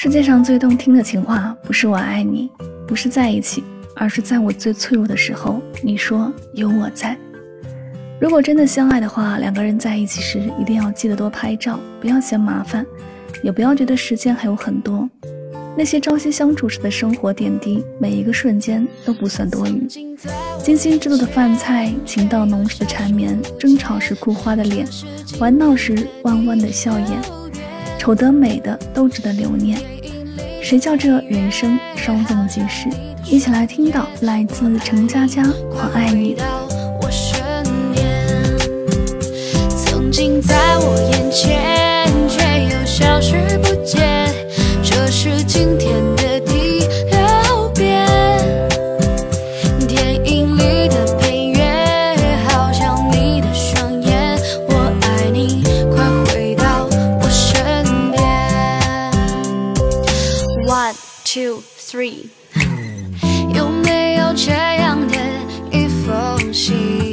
[0.00, 2.48] 世界上最动听的情话，不是我爱你，
[2.86, 3.64] 不是在一起，
[3.96, 7.18] 而是在我最脆弱的时候，你说有我在。
[8.20, 12.86] 如果真的相爱的话，两个人在一起时一定要记得多拍照，不要嫌麻烦，
[13.42, 15.10] 也不要觉得时间还有很多。
[15.76, 19.84] 那些朝夕相处时的生活点滴，每一个瞬间都不算多余。
[20.62, 24.86] 精心制作的饭菜，情到浓时的缠绵，争吵时哭花的脸，
[25.40, 27.37] 玩闹时弯弯的笑眼。
[28.08, 29.78] 丑的美的都值得留念，
[30.62, 32.88] 谁叫这人生稍纵即逝？
[33.26, 36.34] 一起来听到来自程佳佳《和爱你》。
[39.76, 41.77] 曾经在我眼前，
[63.54, 65.16] 有没有这样的
[65.70, 67.07] 一封信，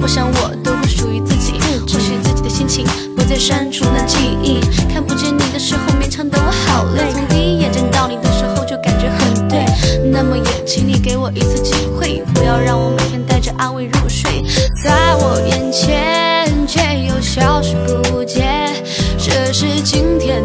[0.00, 4.60] 我想我都不属于自己，或许自己的心情不再删除那记忆。
[4.92, 7.12] 看不见你的时候，勉强的我好累。
[7.12, 9.64] 从第一眼见到你的时候，就感觉很对。
[10.10, 14.42] 那么也请你给我一次机会，不要让我每天带着安慰入睡，
[14.82, 18.72] 在我眼前却又消失不见，
[19.18, 20.42] 这是今天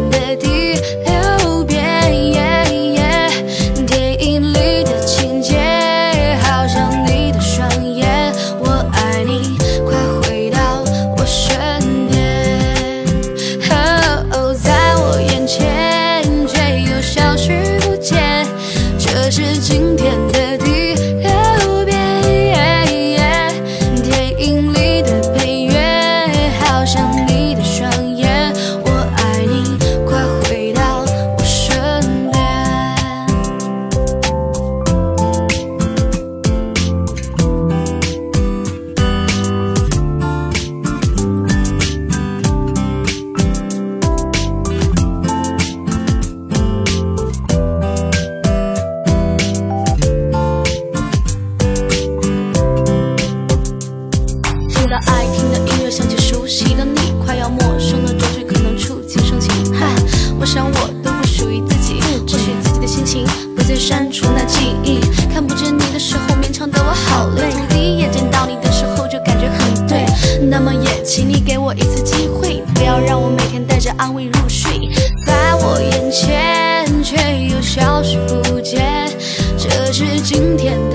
[73.86, 74.90] 着安慰入睡，
[75.24, 77.16] 在我眼前却
[77.48, 79.08] 又消失不见。
[79.56, 80.85] 这是今天。